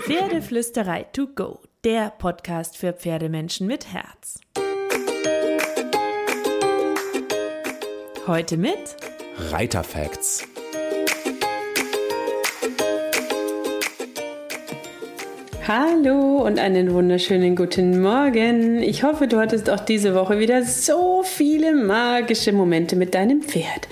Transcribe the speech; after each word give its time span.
Pferdeflüsterei 0.00 1.04
to 1.14 1.26
go, 1.26 1.60
der 1.84 2.10
Podcast 2.18 2.76
für 2.76 2.92
Pferdemenschen 2.92 3.66
mit 3.66 3.86
Herz. 3.94 4.38
Heute 8.26 8.58
mit 8.58 8.96
Reiterfacts. 9.50 10.46
Hallo 15.66 16.44
und 16.44 16.58
einen 16.58 16.92
wunderschönen 16.92 17.56
guten 17.56 18.02
Morgen. 18.02 18.82
Ich 18.82 19.02
hoffe, 19.02 19.28
du 19.28 19.38
hattest 19.38 19.70
auch 19.70 19.80
diese 19.80 20.14
Woche 20.14 20.38
wieder 20.38 20.62
so 20.62 21.22
viele 21.22 21.72
magische 21.72 22.52
Momente 22.52 22.96
mit 22.96 23.14
deinem 23.14 23.40
Pferd. 23.40 23.88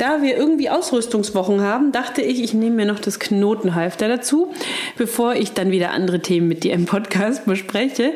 Da 0.00 0.22
wir 0.22 0.34
irgendwie 0.34 0.70
Ausrüstungswochen 0.70 1.60
haben, 1.60 1.92
dachte 1.92 2.22
ich, 2.22 2.42
ich 2.42 2.54
nehme 2.54 2.76
mir 2.76 2.86
noch 2.86 3.00
das 3.00 3.18
Knotenhalfter 3.18 4.08
dazu, 4.08 4.50
bevor 4.96 5.34
ich 5.34 5.52
dann 5.52 5.72
wieder 5.72 5.90
andere 5.90 6.20
Themen 6.20 6.48
mit 6.48 6.64
dir 6.64 6.72
im 6.72 6.86
Podcast 6.86 7.44
bespreche. 7.44 8.14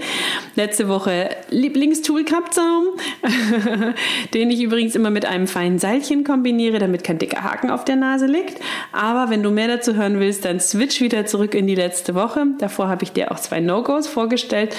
Letzte 0.55 0.89
Woche 0.89 1.29
Lieblingstool 1.51 2.25
Kappzaum, 2.25 2.85
den 4.33 4.51
ich 4.51 4.63
übrigens 4.63 4.95
immer 4.95 5.11
mit 5.11 5.27
einem 5.27 5.47
feinen 5.47 5.79
Seilchen 5.79 6.25
kombiniere, 6.25 6.79
damit 6.79 7.05
kein 7.05 7.19
dicker 7.19 7.45
Haken 7.45 7.69
auf 7.69 7.85
der 7.85 7.97
Nase 7.97 8.25
liegt. 8.25 8.63
Aber 8.93 9.29
wenn 9.29 9.43
du 9.43 9.51
mehr 9.51 9.69
dazu 9.69 9.95
hören 9.95 10.21
willst, 10.21 10.47
dann 10.47 10.61
switch 10.61 11.03
wieder 11.03 11.27
zurück 11.27 11.55
in 11.55 11.67
die 11.67 11.75
letzte 11.75 12.15
Woche. 12.15 12.47
Davor 12.61 12.89
habe 12.89 13.05
ich 13.05 13.13
dir 13.13 13.31
auch 13.31 13.39
zwei 13.39 13.61
No-Gos 13.61 14.07
vorgestellt. 14.07 14.75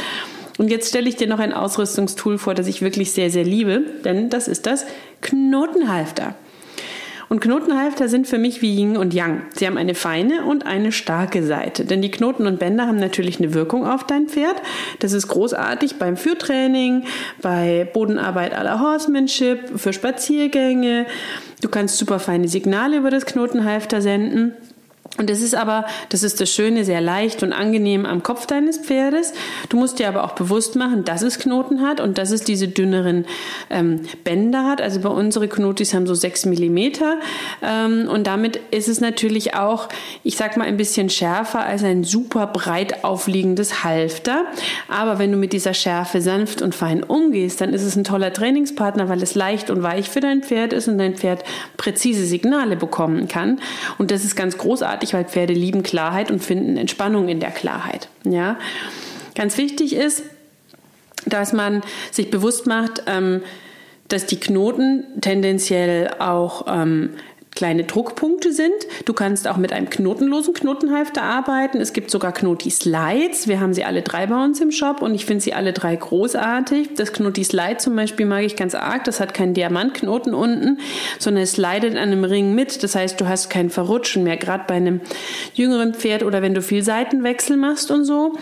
Und 0.58 0.72
jetzt 0.72 0.90
stelle 0.90 1.08
ich 1.08 1.18
dir 1.18 1.28
noch 1.28 1.38
ein 1.38 1.54
Ausrüstungstool 1.54 2.40
vor, 2.40 2.56
das 2.56 2.66
ich 2.66 2.82
wirklich 2.82 3.12
sehr, 3.12 3.30
sehr 3.30 3.44
liebe, 3.44 3.82
denn 4.04 4.32
das 4.32 4.48
ist 4.48 4.66
das 4.66 4.88
Knotenhalfter. 5.22 6.34
Und 7.30 7.42
Knotenhalfter 7.42 8.08
sind 8.08 8.28
für 8.28 8.38
mich 8.38 8.62
wie 8.62 8.76
Yin 8.76 8.98
und 8.98 9.14
Yang. 9.14 9.42
Sie 9.54 9.66
haben 9.66 9.78
eine 9.78 9.96
feine 9.96 10.46
und 10.46 10.66
eine 10.66 10.92
starke 10.92 11.44
Seite. 11.44 11.86
Denn 11.86 12.02
die 12.02 12.12
Knoten 12.12 12.48
und 12.48 12.60
Bänder 12.60 12.88
haben 12.88 13.00
natürlich 13.00 13.40
eine 13.40 13.54
Wirkung 13.54 13.86
auf 13.88 14.06
dein 14.06 14.28
Pferd. 14.28 14.56
Das 15.00 15.14
ist 15.14 15.28
großartig 15.28 15.96
beim 15.96 16.18
Führtraining, 16.18 17.06
bei 17.42 17.90
Bodenarbeit 17.94 18.56
à 18.56 18.64
la 18.64 18.80
Horsemanship, 18.80 19.80
für 19.80 19.94
Spaziergänge. 19.94 21.06
Du 21.62 21.70
kannst 21.70 21.98
super 21.98 22.20
feine 22.20 22.48
Signale 22.48 22.98
über 22.98 23.10
das 23.10 23.26
Knotenhalfter 23.26 24.02
senden. 24.02 24.54
Und 25.18 25.30
es 25.30 25.42
ist 25.42 25.56
aber, 25.56 25.86
das 26.10 26.24
ist 26.24 26.42
das 26.42 26.52
Schöne, 26.52 26.84
sehr 26.84 27.00
leicht 27.00 27.42
und 27.42 27.54
angenehm 27.54 28.06
am 28.06 28.22
Kopf 28.22 28.48
deines 28.48 28.78
Pferdes. 28.78 29.34
Du 29.70 29.78
musst 29.78 30.00
dir 30.00 30.10
aber 30.10 30.26
auch 30.26 30.34
bewusst 30.34 30.76
machen, 30.76 31.06
dass 31.06 31.22
es 31.22 31.40
Knoten 31.40 31.82
hat 31.82 32.02
und 32.02 32.18
dass 32.18 32.32
es 32.32 32.44
diese 32.44 32.68
dünneren 32.68 33.26
ähm, 33.70 34.02
Bänder 34.26 34.66
hat. 34.66 34.82
Also 34.82 35.00
bei 35.00 35.10
unsere 35.10 35.48
Knotis 35.48 35.94
haben 35.94 36.06
so 36.06 36.16
sechs 36.16 36.46
Millimeter 36.46 37.20
ähm, 37.64 38.10
und 38.10 38.28
damit 38.28 38.60
ist 38.72 38.90
es 38.90 39.00
natürlich 39.00 39.56
auch, 39.56 39.88
ich 40.24 40.36
sag 40.36 40.58
mal, 40.58 40.66
ein 40.66 40.76
bisschen 40.76 41.10
schärfer 41.10 41.66
als 41.66 41.84
ein 41.84 42.04
super 42.04 42.48
breit 42.48 43.06
aufliegendes 43.06 43.86
Halfter. 43.86 44.46
Aber 44.90 45.18
wenn 45.18 45.32
du 45.32 45.38
mit 45.38 45.54
dieser 45.54 45.74
Schärfe 45.74 46.20
sanft 46.20 46.62
und 46.62 46.76
fein 46.76 47.04
umgehst, 47.04 47.62
dann 47.62 47.74
ist 47.74 47.84
es 47.84 47.96
ein 47.96 48.04
toller 48.04 48.34
Trainingspartner, 48.34 49.08
weil 49.08 49.24
es 49.24 49.34
leicht 49.34 49.70
und 49.70 49.82
weich 49.82 50.10
für 50.10 50.20
dein 50.20 50.44
Pferd 50.44 50.74
ist 50.74 50.90
und 50.90 50.98
dein 50.98 51.16
Pferd 51.16 51.44
präzise 51.78 52.26
Signale 52.26 52.76
bekommen 52.76 53.30
kann. 53.30 53.60
Und 53.98 54.12
das 54.12 54.26
ist 54.26 54.36
ganz 54.36 54.58
großartig 54.58 55.05
großartig, 55.06 55.14
weil 55.14 55.26
Pferde 55.26 55.54
lieben 55.54 55.84
Klarheit 55.84 56.32
und 56.32 56.44
finden 56.44 56.78
Entspannung 56.78 57.30
in 57.30 57.40
der 57.40 57.52
Klarheit. 57.52 58.10
Ja, 58.24 58.58
ganz 59.36 59.58
wichtig 59.58 59.96
ist, 59.96 60.24
dass 61.26 61.54
man 61.54 61.82
sich 62.12 62.30
bewusst 62.30 62.68
macht, 62.68 63.04
ähm, 63.08 63.42
dass 64.08 64.26
die 64.26 64.40
Knoten 64.40 65.04
tendenziell 65.22 66.10
auch 66.20 66.66
ähm, 66.68 67.12
kleine 67.56 67.86
Druckpunkte 67.86 68.52
sind. 68.52 68.74
Du 69.06 69.14
kannst 69.14 69.48
auch 69.48 69.58
mit 69.58 69.72
einem 69.72 69.90
knotenlosen 69.90 70.54
Knotenhalfter 70.54 71.24
arbeiten. 71.24 71.80
Es 71.80 71.94
gibt 71.94 72.12
sogar 72.12 72.34
Knoti-Slides. 72.34 73.48
Wir 73.48 73.62
haben 73.62 73.74
sie 73.74 73.86
alle 73.86 74.02
drei 74.02 74.28
bei 74.28 74.44
uns 74.44 74.60
im 74.60 74.72
Shop 74.72 75.02
und 75.02 75.16
ich 75.16 75.26
finde 75.26 75.42
sie 75.42 75.54
alle 75.54 75.72
drei 75.72 75.96
großartig. 75.96 76.96
Das 76.96 77.14
Knoti-Slide 77.14 77.78
zum 77.78 77.96
Beispiel 77.96 78.26
mag 78.26 78.44
ich 78.44 78.56
ganz 78.56 78.76
arg. 78.76 79.06
Das 79.06 79.20
hat 79.20 79.34
keinen 79.34 79.54
Diamantknoten 79.54 80.34
unten, 80.34 80.80
sondern 81.18 81.44
es 81.44 81.54
slidet 81.54 81.94
an 81.94 82.10
einem 82.10 82.26
Ring 82.26 82.54
mit. 82.54 82.84
Das 82.84 82.96
heißt, 82.96 83.20
du 83.22 83.28
hast 83.28 83.50
kein 83.50 83.70
Verrutschen 83.70 84.24
mehr, 84.24 84.38
gerade 84.38 84.66
bei 84.68 84.76
einem 84.76 85.00
jüngeren 85.54 85.94
Pferd 85.94 86.24
oder 86.24 86.42
wenn 86.42 86.54
du 86.54 86.62
viel 86.62 86.84
Seitenwechsel 86.84 87.56
machst 87.56 87.90
und 87.90 88.04
so. 88.04 88.34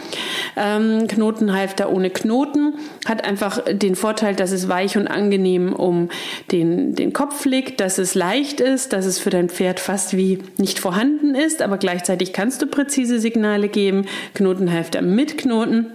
Ähm, 0.56 1.08
Knotenhalfter 1.08 1.92
ohne 1.92 2.10
Knoten 2.10 2.76
hat 3.06 3.24
einfach 3.24 3.62
den 3.72 3.96
Vorteil, 3.96 4.36
dass 4.36 4.52
es 4.52 4.68
weich 4.68 4.98
und 4.98 5.08
angenehm 5.08 5.74
um 5.74 6.10
den, 6.52 6.96
den 6.96 7.14
Kopf 7.14 7.46
liegt, 7.46 7.80
dass 7.80 8.00
es 8.00 8.16
leicht 8.16 8.60
ist, 8.60 8.94
dass 8.94 9.03
dass 9.04 9.18
es 9.18 9.20
für 9.20 9.32
dein 9.32 9.50
Pferd 9.50 9.82
fast 9.82 10.16
wie 10.16 10.40
nicht 10.58 10.80
vorhanden 10.80 11.36
ist, 11.36 11.62
aber 11.62 11.78
gleichzeitig 11.78 12.32
kannst 12.32 12.62
du 12.62 12.68
präzise 12.68 13.20
Signale 13.20 13.68
geben. 13.68 14.06
Knotenhalfter 14.34 15.02
mit 15.02 15.38
Knoten 15.38 15.88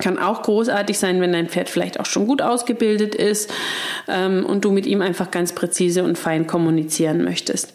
kann 0.00 0.18
auch 0.18 0.42
großartig 0.42 0.98
sein, 0.98 1.20
wenn 1.20 1.32
dein 1.32 1.48
Pferd 1.48 1.68
vielleicht 1.68 2.00
auch 2.00 2.06
schon 2.06 2.26
gut 2.26 2.42
ausgebildet 2.42 3.14
ist 3.14 3.52
ähm, 4.08 4.44
und 4.44 4.64
du 4.64 4.72
mit 4.72 4.86
ihm 4.86 5.00
einfach 5.00 5.30
ganz 5.30 5.52
präzise 5.52 6.02
und 6.02 6.18
fein 6.18 6.48
kommunizieren 6.48 7.22
möchtest. 7.22 7.72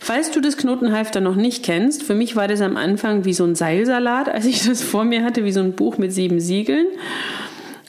Falls 0.00 0.30
du 0.30 0.40
das 0.40 0.56
Knotenhalfter 0.56 1.20
noch 1.20 1.36
nicht 1.36 1.62
kennst, 1.62 2.02
für 2.02 2.14
mich 2.14 2.34
war 2.34 2.48
das 2.48 2.62
am 2.62 2.78
Anfang 2.78 3.26
wie 3.26 3.34
so 3.34 3.44
ein 3.44 3.56
Seilsalat, 3.56 4.30
als 4.30 4.46
ich 4.46 4.64
das 4.64 4.82
vor 4.82 5.04
mir 5.04 5.22
hatte, 5.22 5.44
wie 5.44 5.52
so 5.52 5.60
ein 5.60 5.74
Buch 5.74 5.98
mit 5.98 6.14
sieben 6.14 6.40
Siegeln. 6.40 6.86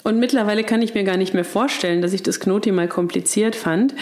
Und 0.04 0.18
mittlerweile 0.18 0.64
kann 0.64 0.82
ich 0.82 0.94
mir 0.94 1.04
gar 1.04 1.18
nicht 1.18 1.34
mehr 1.34 1.44
vorstellen, 1.44 2.02
dass 2.02 2.14
ich 2.14 2.24
das 2.24 2.40
Knoti 2.40 2.72
mal 2.72 2.88
kompliziert 2.88 3.56
fand. 3.56 3.94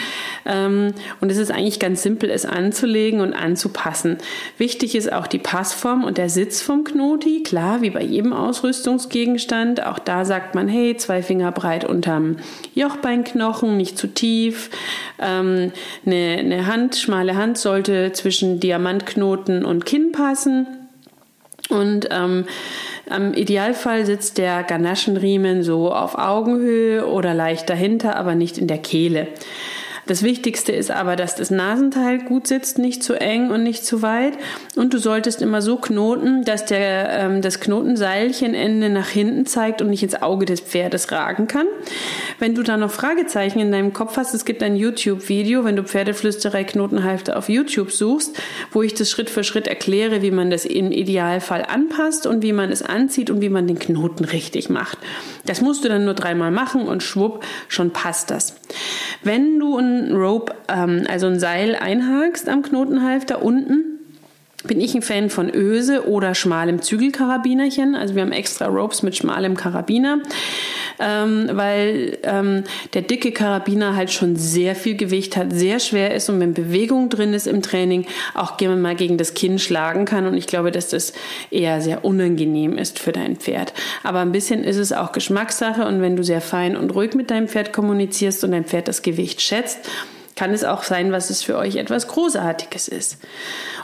Ähm, 0.46 0.94
und 1.20 1.32
es 1.32 1.38
ist 1.38 1.50
eigentlich 1.50 1.80
ganz 1.80 2.02
simpel, 2.02 2.30
es 2.30 2.46
anzulegen 2.46 3.20
und 3.20 3.32
anzupassen. 3.32 4.18
Wichtig 4.58 4.94
ist 4.94 5.12
auch 5.12 5.26
die 5.26 5.40
Passform 5.40 6.04
und 6.04 6.16
der 6.16 6.28
Sitz 6.28 6.62
vom 6.62 6.84
Knoti. 6.84 7.42
Klar, 7.42 7.82
wie 7.82 7.90
bei 7.90 8.02
jedem 8.02 8.32
Ausrüstungsgegenstand. 8.32 9.84
Auch 9.84 9.98
da 9.98 10.24
sagt 10.24 10.54
man, 10.54 10.68
hey, 10.68 10.96
zwei 10.96 11.20
Finger 11.22 11.50
breit 11.50 11.84
unterm 11.84 12.36
Jochbeinknochen, 12.74 13.76
nicht 13.76 13.98
zu 13.98 14.06
tief. 14.06 14.70
Ähm, 15.20 15.72
eine, 16.06 16.66
Hand, 16.66 16.94
schmale 16.94 17.34
Hand 17.34 17.58
sollte 17.58 18.12
zwischen 18.12 18.60
Diamantknoten 18.60 19.64
und 19.64 19.84
Kinn 19.84 20.12
passen. 20.12 20.66
Und 21.68 22.08
ähm, 22.10 22.46
im 23.14 23.34
Idealfall 23.34 24.04
sitzt 24.06 24.38
der 24.38 24.62
Ganaschenriemen 24.62 25.62
so 25.62 25.92
auf 25.92 26.16
Augenhöhe 26.18 27.06
oder 27.06 27.34
leicht 27.34 27.70
dahinter, 27.70 28.16
aber 28.16 28.34
nicht 28.34 28.58
in 28.58 28.66
der 28.66 28.78
Kehle. 28.78 29.28
Das 30.08 30.22
Wichtigste 30.22 30.72
ist 30.72 30.90
aber, 30.90 31.16
dass 31.16 31.36
das 31.36 31.50
Nasenteil 31.50 32.18
gut 32.18 32.46
sitzt, 32.46 32.78
nicht 32.78 33.02
zu 33.02 33.12
eng 33.20 33.50
und 33.50 33.62
nicht 33.62 33.84
zu 33.84 34.00
weit. 34.00 34.32
Und 34.74 34.94
du 34.94 34.98
solltest 34.98 35.42
immer 35.42 35.60
so 35.60 35.76
knoten, 35.76 36.44
dass 36.44 36.64
der, 36.64 37.10
ähm, 37.10 37.42
das 37.42 37.60
Knotenseilchenende 37.60 38.88
nach 38.88 39.10
hinten 39.10 39.44
zeigt 39.44 39.82
und 39.82 39.90
nicht 39.90 40.02
ins 40.02 40.20
Auge 40.22 40.46
des 40.46 40.60
Pferdes 40.60 41.12
ragen 41.12 41.46
kann. 41.46 41.66
Wenn 42.38 42.54
du 42.54 42.62
da 42.62 42.78
noch 42.78 42.90
Fragezeichen 42.90 43.58
in 43.58 43.70
deinem 43.70 43.92
Kopf 43.92 44.16
hast, 44.16 44.32
es 44.32 44.46
gibt 44.46 44.62
ein 44.62 44.76
YouTube-Video, 44.76 45.64
wenn 45.64 45.76
du 45.76 45.84
Pferdeflüsterei 45.84 46.64
Knotenhalfter 46.64 47.36
auf 47.36 47.50
YouTube 47.50 47.92
suchst, 47.92 48.34
wo 48.72 48.80
ich 48.80 48.94
das 48.94 49.10
Schritt 49.10 49.28
für 49.28 49.44
Schritt 49.44 49.66
erkläre, 49.66 50.22
wie 50.22 50.30
man 50.30 50.48
das 50.48 50.64
im 50.64 50.90
Idealfall 50.90 51.66
anpasst 51.68 52.26
und 52.26 52.42
wie 52.42 52.54
man 52.54 52.72
es 52.72 52.80
anzieht 52.80 53.28
und 53.28 53.42
wie 53.42 53.50
man 53.50 53.66
den 53.66 53.78
Knoten 53.78 54.24
richtig 54.24 54.70
macht. 54.70 54.96
Das 55.44 55.60
musst 55.60 55.84
du 55.84 55.90
dann 55.90 56.06
nur 56.06 56.14
dreimal 56.14 56.50
machen 56.50 56.88
und 56.88 57.02
schwupp, 57.02 57.44
schon 57.68 57.90
passt 57.90 58.30
das. 58.30 58.56
Wenn 59.22 59.58
du 59.58 59.76
ein 59.76 59.97
Rope, 60.14 60.54
ähm, 60.68 61.04
also 61.08 61.26
ein 61.26 61.38
Seil 61.38 61.74
einhakst 61.74 62.48
am 62.48 62.62
Knotenhalfter 62.62 63.42
unten, 63.42 63.97
bin 64.64 64.80
ich 64.80 64.92
ein 64.94 65.02
Fan 65.02 65.30
von 65.30 65.54
Öse 65.54 66.08
oder 66.08 66.34
schmalem 66.34 66.82
Zügelkarabinerchen. 66.82 67.94
Also 67.94 68.16
wir 68.16 68.22
haben 68.22 68.32
extra 68.32 68.66
Ropes 68.66 69.04
mit 69.04 69.16
schmalem 69.16 69.56
Karabiner, 69.56 70.20
ähm, 70.98 71.48
weil 71.52 72.18
ähm, 72.24 72.64
der 72.92 73.02
dicke 73.02 73.30
Karabiner 73.30 73.94
halt 73.94 74.10
schon 74.10 74.34
sehr 74.34 74.74
viel 74.74 74.96
Gewicht 74.96 75.36
hat, 75.36 75.52
sehr 75.52 75.78
schwer 75.78 76.12
ist 76.12 76.28
und 76.28 76.40
wenn 76.40 76.54
Bewegung 76.54 77.08
drin 77.08 77.34
ist 77.34 77.46
im 77.46 77.62
Training, 77.62 78.06
auch 78.34 78.56
gerne 78.56 78.74
mal 78.74 78.96
gegen 78.96 79.16
das 79.16 79.34
Kinn 79.34 79.60
schlagen 79.60 80.06
kann. 80.06 80.26
Und 80.26 80.36
ich 80.36 80.48
glaube, 80.48 80.72
dass 80.72 80.88
das 80.88 81.12
eher 81.52 81.80
sehr 81.80 82.04
unangenehm 82.04 82.78
ist 82.78 82.98
für 82.98 83.12
dein 83.12 83.36
Pferd. 83.36 83.72
Aber 84.02 84.18
ein 84.18 84.32
bisschen 84.32 84.64
ist 84.64 84.76
es 84.76 84.92
auch 84.92 85.12
Geschmackssache 85.12 85.86
und 85.86 86.02
wenn 86.02 86.16
du 86.16 86.24
sehr 86.24 86.40
fein 86.40 86.76
und 86.76 86.96
ruhig 86.96 87.14
mit 87.14 87.30
deinem 87.30 87.46
Pferd 87.46 87.72
kommunizierst 87.72 88.42
und 88.42 88.50
dein 88.50 88.64
Pferd 88.64 88.88
das 88.88 89.02
Gewicht 89.02 89.40
schätzt, 89.40 89.88
kann 90.38 90.52
es 90.52 90.62
auch 90.62 90.84
sein, 90.84 91.10
was 91.10 91.30
es 91.30 91.42
für 91.42 91.58
euch 91.58 91.74
etwas 91.74 92.06
Großartiges 92.06 92.86
ist. 92.86 93.18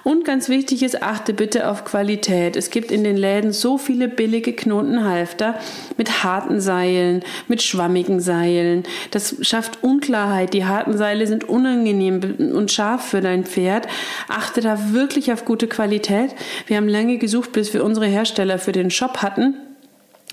Und 0.04 0.24
ganz 0.24 0.48
wichtig 0.48 0.84
ist, 0.84 1.02
achte 1.02 1.34
bitte 1.34 1.68
auf 1.68 1.84
Qualität. 1.84 2.54
Es 2.54 2.70
gibt 2.70 2.92
in 2.92 3.02
den 3.02 3.16
Läden 3.16 3.52
so 3.52 3.76
viele 3.76 4.06
billige 4.06 4.52
Knotenhalfter 4.52 5.58
mit 5.96 6.22
harten 6.22 6.60
Seilen, 6.60 7.24
mit 7.48 7.60
schwammigen 7.60 8.20
Seilen. 8.20 8.84
Das 9.10 9.34
schafft 9.40 9.82
Unklarheit. 9.82 10.54
Die 10.54 10.64
harten 10.64 10.96
Seile 10.96 11.26
sind 11.26 11.48
unangenehm 11.48 12.52
und 12.54 12.70
scharf 12.70 13.04
für 13.04 13.20
dein 13.20 13.44
Pferd. 13.44 13.88
Achte 14.28 14.60
da 14.60 14.92
wirklich 14.92 15.32
auf 15.32 15.44
gute 15.44 15.66
Qualität. 15.66 16.36
Wir 16.68 16.76
haben 16.76 16.88
lange 16.88 17.18
gesucht, 17.18 17.50
bis 17.50 17.74
wir 17.74 17.82
unsere 17.82 18.06
Hersteller 18.06 18.60
für 18.60 18.72
den 18.72 18.92
Shop 18.92 19.22
hatten. 19.22 19.56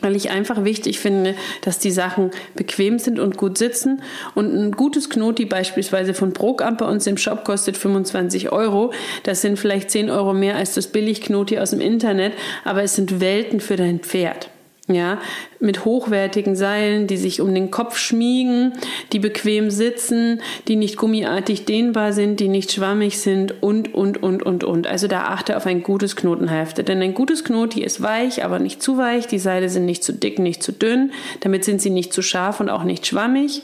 Weil 0.02 0.16
ich 0.16 0.32
einfach 0.32 0.64
wichtig 0.64 1.00
finde, 1.00 1.36
dass 1.62 1.80
die 1.80 1.92
Sachen 1.92 2.32
bequem 2.56 3.00
sind 3.00 3.20
und 3.20 3.38
gut 3.38 3.58
sitzen. 3.58 4.02
Und 4.36 4.54
ein 4.54 4.72
gutes 4.72 5.10
Knoti 5.10 5.46
beispielsweise 5.46 6.14
von 6.14 6.34
Brokamp 6.34 6.80
bei 6.80 6.86
uns 6.86 7.08
im 7.08 7.18
Shop 7.18 7.44
kostet 7.44 7.78
25 7.78 8.52
Euro. 8.52 8.94
Das 9.24 9.42
sind 9.42 9.58
vielleicht 9.58 9.92
10 9.92 10.10
Euro 10.10 10.34
mehr 10.34 10.56
als 10.56 10.74
das 10.74 10.88
Billigknoti 10.88 11.60
aus 11.60 11.72
dem 11.72 11.82
Internet, 11.82 12.34
aber 12.64 12.84
es 12.84 12.96
sind 12.96 13.20
Welten 13.20 13.60
für 13.60 13.76
dein 13.76 14.00
Pferd 14.00 14.51
ja, 14.94 15.20
mit 15.60 15.86
hochwertigen 15.86 16.56
Seilen, 16.56 17.08
die 17.08 17.18
sich 17.18 17.42
um 17.42 17.54
den 17.54 17.72
Kopf 17.72 17.98
schmiegen, 17.98 18.74
die 19.12 19.20
bequem 19.20 19.70
sitzen, 19.70 20.42
die 20.68 20.76
nicht 20.76 20.98
gummiartig 20.98 21.66
dehnbar 21.66 22.14
sind, 22.14 22.40
die 22.40 22.48
nicht 22.48 22.72
schwammig 22.72 23.20
sind 23.20 23.62
und, 23.62 23.94
und, 23.94 24.22
und, 24.22 24.44
und, 24.44 24.64
und. 24.64 24.88
Also 24.88 25.08
da 25.08 25.26
achte 25.26 25.58
auf 25.58 25.66
ein 25.66 25.84
gutes 25.84 26.16
Knotenhalfter. 26.16 26.84
Denn 26.84 27.02
ein 27.02 27.14
gutes 27.14 27.44
Knoti 27.44 27.84
ist 27.84 28.02
weich, 28.02 28.44
aber 28.44 28.60
nicht 28.60 28.82
zu 28.82 28.98
weich. 28.98 29.28
Die 29.28 29.40
Seile 29.40 29.70
sind 29.70 29.86
nicht 29.86 30.04
zu 30.04 30.14
dick, 30.14 30.40
nicht 30.40 30.64
zu 30.64 30.72
dünn. 30.72 31.12
Damit 31.42 31.64
sind 31.64 31.82
sie 31.82 31.90
nicht 31.90 32.14
zu 32.14 32.22
scharf 32.22 32.60
und 32.60 32.70
auch 32.70 32.84
nicht 32.84 33.06
schwammig. 33.08 33.64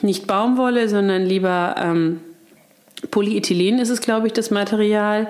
Nicht 0.00 0.26
Baumwolle, 0.26 0.88
sondern 0.88 1.24
lieber 1.24 1.74
ähm, 1.78 2.20
Polyethylen 3.10 3.78
ist 3.78 3.90
es, 3.90 4.00
glaube 4.00 4.28
ich, 4.28 4.32
das 4.32 4.50
Material. 4.50 5.28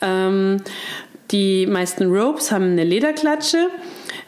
Ähm, 0.00 0.58
die 1.30 1.66
meisten 1.66 2.10
Ropes 2.10 2.52
haben 2.52 2.72
eine 2.72 2.84
Lederklatsche. 2.84 3.68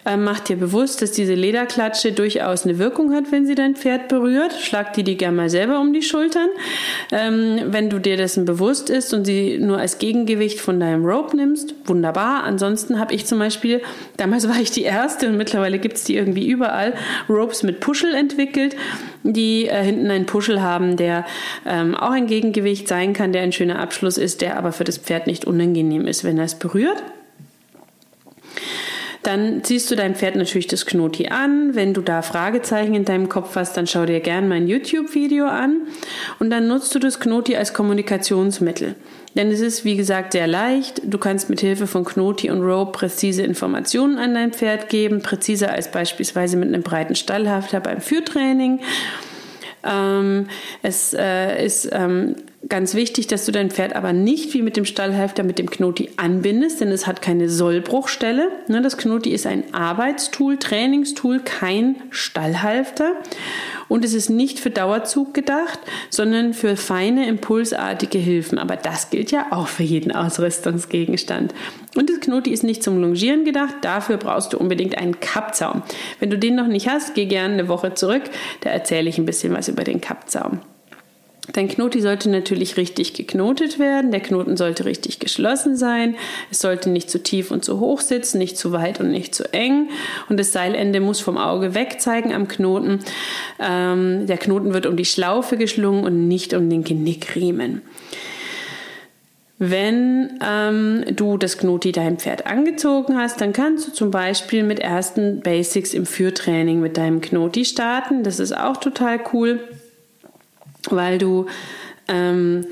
Ähm, 0.08 0.24
mach 0.24 0.40
dir 0.40 0.56
bewusst, 0.56 1.02
dass 1.02 1.12
diese 1.12 1.34
Lederklatsche 1.34 2.12
durchaus 2.12 2.64
eine 2.64 2.78
Wirkung 2.78 3.12
hat, 3.12 3.30
wenn 3.30 3.44
sie 3.44 3.54
dein 3.54 3.76
Pferd 3.76 4.08
berührt. 4.08 4.54
Schlag 4.54 4.94
dir 4.94 5.04
die 5.04 5.18
gerne 5.18 5.36
mal 5.36 5.50
selber 5.50 5.80
um 5.80 5.92
die 5.92 6.00
Schultern. 6.00 6.48
Ähm, 7.12 7.60
wenn 7.66 7.90
du 7.90 7.98
dir 7.98 8.16
dessen 8.16 8.46
bewusst 8.46 8.88
ist 8.88 9.12
und 9.12 9.26
sie 9.26 9.58
nur 9.58 9.76
als 9.76 9.98
Gegengewicht 9.98 10.60
von 10.60 10.80
deinem 10.80 11.04
Rope 11.04 11.36
nimmst, 11.36 11.74
wunderbar. 11.84 12.42
Ansonsten 12.44 12.98
habe 12.98 13.12
ich 13.12 13.26
zum 13.26 13.38
Beispiel, 13.38 13.82
damals 14.16 14.48
war 14.48 14.58
ich 14.58 14.70
die 14.70 14.84
erste 14.84 15.28
und 15.28 15.36
mittlerweile 15.36 15.78
gibt 15.78 15.98
es 15.98 16.04
die 16.04 16.16
irgendwie 16.16 16.48
überall, 16.48 16.94
Ropes 17.28 17.62
mit 17.62 17.80
Puschel 17.80 18.14
entwickelt, 18.14 18.76
die 19.24 19.66
äh, 19.66 19.82
hinten 19.82 20.10
einen 20.10 20.24
Puschel 20.24 20.62
haben, 20.62 20.96
der 20.96 21.26
ähm, 21.66 21.94
auch 21.94 22.12
ein 22.12 22.26
Gegengewicht 22.28 22.88
sein 22.88 23.12
kann, 23.12 23.32
der 23.32 23.42
ein 23.42 23.52
schöner 23.52 23.78
Abschluss 23.78 24.16
ist, 24.16 24.40
der 24.40 24.56
aber 24.56 24.72
für 24.72 24.84
das 24.84 24.96
Pferd 24.96 25.26
nicht 25.26 25.44
unangenehm 25.44 26.06
ist, 26.06 26.24
wenn 26.24 26.38
er 26.38 26.44
es 26.44 26.54
berührt. 26.54 27.02
Dann 29.22 29.64
ziehst 29.64 29.90
du 29.90 29.96
deinem 29.96 30.14
Pferd 30.14 30.36
natürlich 30.36 30.68
das 30.68 30.86
Knoti 30.86 31.28
an. 31.28 31.74
Wenn 31.74 31.92
du 31.92 32.00
da 32.00 32.22
Fragezeichen 32.22 32.94
in 32.94 33.04
deinem 33.04 33.28
Kopf 33.28 33.56
hast, 33.56 33.76
dann 33.76 33.86
schau 33.86 34.06
dir 34.06 34.20
gerne 34.20 34.46
mein 34.46 34.68
YouTube-Video 34.68 35.46
an. 35.46 35.82
Und 36.38 36.50
dann 36.50 36.68
nutzt 36.68 36.94
du 36.94 36.98
das 36.98 37.18
Knoti 37.18 37.56
als 37.56 37.74
Kommunikationsmittel. 37.74 38.94
Denn 39.34 39.50
es 39.50 39.60
ist, 39.60 39.84
wie 39.84 39.96
gesagt, 39.96 40.32
sehr 40.32 40.46
leicht. 40.46 41.02
Du 41.04 41.18
kannst 41.18 41.50
mit 41.50 41.60
Hilfe 41.60 41.86
von 41.86 42.04
Knoti 42.04 42.50
und 42.50 42.62
Rope 42.62 42.92
präzise 42.92 43.42
Informationen 43.42 44.18
an 44.18 44.34
dein 44.34 44.52
Pferd 44.52 44.88
geben, 44.88 45.20
präziser 45.22 45.72
als 45.72 45.90
beispielsweise 45.90 46.56
mit 46.56 46.68
einem 46.68 46.82
breiten 46.82 47.14
Stallhafter 47.14 47.80
beim 47.80 48.00
Führtraining. 48.00 48.80
Ähm, 49.84 50.48
es 50.82 51.14
äh, 51.14 51.64
ist 51.64 51.88
ähm, 51.92 52.34
Ganz 52.66 52.94
wichtig, 52.94 53.28
dass 53.28 53.46
du 53.46 53.52
dein 53.52 53.70
Pferd 53.70 53.94
aber 53.94 54.12
nicht 54.12 54.52
wie 54.52 54.62
mit 54.62 54.76
dem 54.76 54.84
Stallhalfter 54.84 55.44
mit 55.44 55.60
dem 55.60 55.70
Knoti 55.70 56.10
anbindest, 56.16 56.80
denn 56.80 56.88
es 56.88 57.06
hat 57.06 57.22
keine 57.22 57.48
Sollbruchstelle. 57.48 58.50
Ne, 58.66 58.82
das 58.82 58.98
Knoti 58.98 59.30
ist 59.30 59.46
ein 59.46 59.72
Arbeitstool, 59.72 60.56
Trainingstool, 60.56 61.38
kein 61.38 61.94
Stallhalfter. 62.10 63.12
Und 63.86 64.04
es 64.04 64.12
ist 64.12 64.28
nicht 64.28 64.58
für 64.58 64.70
Dauerzug 64.70 65.34
gedacht, 65.34 65.78
sondern 66.10 66.52
für 66.52 66.76
feine, 66.76 67.28
impulsartige 67.28 68.18
Hilfen. 68.18 68.58
Aber 68.58 68.74
das 68.74 69.10
gilt 69.10 69.30
ja 69.30 69.46
auch 69.50 69.68
für 69.68 69.84
jeden 69.84 70.10
Ausrüstungsgegenstand. 70.10 71.54
Und 71.94 72.10
das 72.10 72.18
Knoti 72.18 72.50
ist 72.50 72.64
nicht 72.64 72.82
zum 72.82 73.00
Longieren 73.00 73.44
gedacht, 73.44 73.76
dafür 73.82 74.16
brauchst 74.16 74.52
du 74.52 74.58
unbedingt 74.58 74.98
einen 74.98 75.20
Kappzaum. 75.20 75.82
Wenn 76.18 76.30
du 76.30 76.36
den 76.36 76.56
noch 76.56 76.66
nicht 76.66 76.88
hast, 76.88 77.14
geh 77.14 77.26
gerne 77.26 77.54
eine 77.54 77.68
Woche 77.68 77.94
zurück, 77.94 78.24
da 78.62 78.70
erzähle 78.70 79.08
ich 79.08 79.16
ein 79.16 79.26
bisschen 79.26 79.54
was 79.54 79.68
über 79.68 79.84
den 79.84 80.00
Kappzaum. 80.00 80.60
Dein 81.52 81.68
Knoti 81.68 82.00
sollte 82.00 82.28
natürlich 82.28 82.76
richtig 82.76 83.14
geknotet 83.14 83.78
werden. 83.78 84.10
Der 84.10 84.20
Knoten 84.20 84.56
sollte 84.56 84.84
richtig 84.84 85.18
geschlossen 85.18 85.76
sein. 85.76 86.16
Es 86.50 86.58
sollte 86.58 86.90
nicht 86.90 87.10
zu 87.10 87.22
tief 87.22 87.50
und 87.50 87.64
zu 87.64 87.80
hoch 87.80 88.00
sitzen, 88.00 88.38
nicht 88.38 88.58
zu 88.58 88.72
weit 88.72 89.00
und 89.00 89.10
nicht 89.10 89.34
zu 89.34 89.52
eng. 89.52 89.88
Und 90.28 90.38
das 90.38 90.52
Seilende 90.52 91.00
muss 91.00 91.20
vom 91.20 91.38
Auge 91.38 91.74
weg 91.74 92.00
zeigen 92.00 92.34
am 92.34 92.48
Knoten. 92.48 93.00
Ähm, 93.58 94.26
der 94.26 94.36
Knoten 94.36 94.74
wird 94.74 94.86
um 94.86 94.96
die 94.96 95.06
Schlaufe 95.06 95.56
geschlungen 95.56 96.04
und 96.04 96.28
nicht 96.28 96.52
um 96.52 96.68
den 96.68 96.84
Genickriemen. 96.84 97.82
Wenn 99.60 100.38
ähm, 100.46 101.04
du 101.16 101.36
das 101.36 101.58
Knoti 101.58 101.90
deinem 101.90 102.18
Pferd 102.18 102.46
angezogen 102.46 103.16
hast, 103.16 103.40
dann 103.40 103.52
kannst 103.52 103.88
du 103.88 103.92
zum 103.92 104.12
Beispiel 104.12 104.62
mit 104.62 104.78
ersten 104.78 105.40
Basics 105.40 105.94
im 105.94 106.06
Führtraining 106.06 106.80
mit 106.80 106.96
deinem 106.96 107.20
Knoti 107.20 107.64
starten. 107.64 108.22
Das 108.22 108.38
ist 108.38 108.56
auch 108.56 108.76
total 108.76 109.18
cool 109.32 109.60
weil 110.90 111.18
du 111.18 111.46
ähm, 112.08 112.66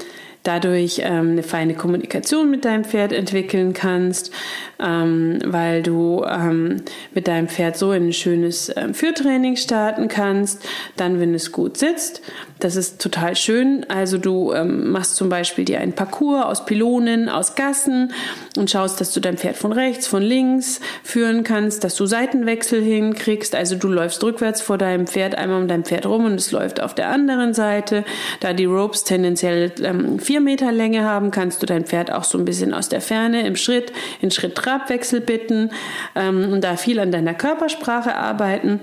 dadurch 0.46 1.00
ähm, 1.02 1.32
eine 1.32 1.42
feine 1.42 1.74
Kommunikation 1.74 2.50
mit 2.50 2.64
deinem 2.64 2.84
Pferd 2.84 3.12
entwickeln 3.12 3.72
kannst, 3.72 4.30
ähm, 4.78 5.40
weil 5.44 5.82
du 5.82 6.24
ähm, 6.24 6.82
mit 7.14 7.26
deinem 7.28 7.48
Pferd 7.48 7.76
so 7.76 7.92
in 7.92 8.08
ein 8.08 8.12
schönes 8.12 8.72
ähm, 8.76 8.94
Führtraining 8.94 9.56
starten 9.56 10.08
kannst. 10.08 10.66
Dann, 10.96 11.20
wenn 11.20 11.34
es 11.34 11.52
gut 11.52 11.76
sitzt, 11.76 12.22
das 12.58 12.76
ist 12.76 13.00
total 13.02 13.36
schön. 13.36 13.84
Also 13.88 14.16
du 14.16 14.52
ähm, 14.52 14.90
machst 14.90 15.16
zum 15.16 15.28
Beispiel 15.28 15.64
dir 15.64 15.80
einen 15.80 15.92
Parcours 15.92 16.44
aus 16.46 16.64
Pylonen, 16.64 17.28
aus 17.28 17.54
Gassen 17.54 18.12
und 18.56 18.70
schaust, 18.70 19.00
dass 19.00 19.12
du 19.12 19.20
dein 19.20 19.36
Pferd 19.36 19.56
von 19.56 19.72
rechts, 19.72 20.06
von 20.06 20.22
links 20.22 20.80
führen 21.02 21.44
kannst, 21.44 21.84
dass 21.84 21.96
du 21.96 22.06
Seitenwechsel 22.06 22.82
hinkriegst. 22.82 23.54
Also 23.54 23.76
du 23.76 23.88
läufst 23.88 24.22
rückwärts 24.24 24.62
vor 24.62 24.78
deinem 24.78 25.06
Pferd 25.06 25.34
einmal 25.34 25.60
um 25.60 25.68
dein 25.68 25.84
Pferd 25.84 26.06
rum 26.06 26.24
und 26.24 26.34
es 26.36 26.50
läuft 26.50 26.80
auf 26.80 26.94
der 26.94 27.10
anderen 27.10 27.52
Seite. 27.52 28.04
Da 28.40 28.54
die 28.54 28.64
Ropes 28.64 29.04
tendenziell 29.04 29.72
ähm, 29.82 30.18
vier 30.18 30.40
Meter 30.40 30.72
Länge 30.72 31.04
haben, 31.04 31.30
kannst 31.30 31.62
du 31.62 31.66
dein 31.66 31.84
Pferd 31.84 32.10
auch 32.10 32.24
so 32.24 32.38
ein 32.38 32.46
bisschen 32.46 32.72
aus 32.72 32.88
der 32.88 33.02
Ferne 33.02 33.46
im 33.46 33.56
Schritt, 33.56 33.92
in 34.22 34.30
Schritt-Trabwechsel 34.30 35.20
bitten 35.20 35.70
ähm, 36.14 36.52
und 36.52 36.64
da 36.64 36.76
viel 36.76 37.00
an 37.00 37.12
deiner 37.12 37.34
Körpersprache 37.34 38.16
arbeiten. 38.16 38.80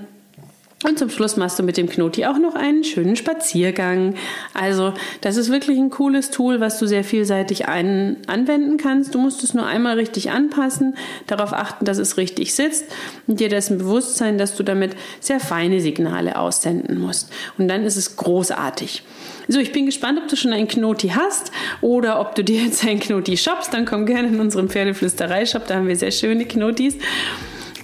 Und 0.84 0.98
zum 0.98 1.08
Schluss 1.08 1.38
machst 1.38 1.58
du 1.58 1.62
mit 1.62 1.78
dem 1.78 1.88
Knoti 1.88 2.26
auch 2.26 2.38
noch 2.38 2.54
einen 2.54 2.84
schönen 2.84 3.16
Spaziergang. 3.16 4.16
Also, 4.52 4.92
das 5.22 5.38
ist 5.38 5.50
wirklich 5.50 5.78
ein 5.78 5.88
cooles 5.88 6.30
Tool, 6.30 6.60
was 6.60 6.78
du 6.78 6.86
sehr 6.86 7.04
vielseitig 7.04 7.66
ein 7.66 8.18
anwenden 8.26 8.76
kannst. 8.76 9.14
Du 9.14 9.18
musst 9.18 9.42
es 9.42 9.54
nur 9.54 9.64
einmal 9.64 9.98
richtig 9.98 10.30
anpassen, 10.30 10.94
darauf 11.26 11.54
achten, 11.54 11.86
dass 11.86 11.96
es 11.96 12.18
richtig 12.18 12.54
sitzt 12.54 12.84
und 13.26 13.40
dir 13.40 13.48
dessen 13.48 13.78
bewusst 13.78 14.18
sein, 14.18 14.36
dass 14.36 14.56
du 14.56 14.62
damit 14.62 14.94
sehr 15.20 15.40
feine 15.40 15.80
Signale 15.80 16.38
aussenden 16.38 17.00
musst. 17.00 17.32
Und 17.56 17.68
dann 17.68 17.84
ist 17.84 17.96
es 17.96 18.16
großartig. 18.16 19.02
So, 19.48 19.60
ich 19.60 19.72
bin 19.72 19.86
gespannt, 19.86 20.18
ob 20.22 20.28
du 20.28 20.36
schon 20.36 20.52
einen 20.52 20.68
Knoti 20.68 21.08
hast 21.08 21.50
oder 21.80 22.20
ob 22.20 22.34
du 22.34 22.44
dir 22.44 22.62
jetzt 22.62 22.86
einen 22.86 23.00
Knoti 23.00 23.38
shoppst. 23.38 23.72
Dann 23.72 23.86
komm 23.86 24.04
gerne 24.04 24.28
in 24.28 24.38
unserem 24.38 24.68
Pferdeflüsterei-Shop, 24.68 25.66
da 25.66 25.76
haben 25.76 25.88
wir 25.88 25.96
sehr 25.96 26.10
schöne 26.10 26.44
Knotis. 26.44 26.96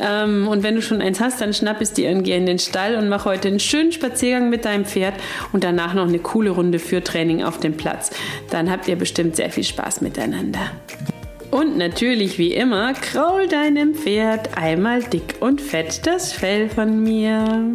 Ähm, 0.00 0.49
und 0.49 0.62
wenn 0.62 0.75
du 0.75 0.83
schon 0.83 1.00
eins 1.00 1.21
hast, 1.21 1.40
dann 1.40 1.52
schnapp 1.52 1.80
es 1.80 1.92
dir 1.92 2.11
und 2.11 2.23
geh 2.23 2.37
in 2.37 2.47
den 2.47 2.59
Stall 2.59 2.97
und 2.97 3.09
mach 3.09 3.25
heute 3.25 3.49
einen 3.49 3.61
schönen 3.61 3.92
Spaziergang 3.92 4.49
mit 4.50 4.64
deinem 4.64 4.85
Pferd 4.85 5.14
und 5.52 5.64
danach 5.64 5.95
noch 5.95 6.09
eine 6.09 6.19
coole 6.19 6.50
Runde 6.50 6.78
für 6.78 7.02
Training 7.02 7.42
auf 7.42 7.61
dem 7.61 7.76
Platz. 7.76 8.11
Dann 8.50 8.71
habt 8.71 8.88
ihr 8.88 8.97
bestimmt 8.97 9.37
sehr 9.37 9.50
viel 9.50 9.64
Spaß 9.64 10.00
miteinander. 10.00 10.71
Und 11.50 11.76
natürlich 11.76 12.38
wie 12.38 12.54
immer, 12.54 12.92
kraul 12.92 13.49
deinem 13.49 13.95
Pferd 13.95 14.57
einmal 14.57 15.02
dick 15.02 15.37
und 15.40 15.61
fett 15.61 16.07
das 16.07 16.33
Fell 16.33 16.69
von 16.69 17.02
mir. 17.02 17.73